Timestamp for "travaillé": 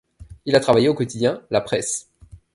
0.59-0.89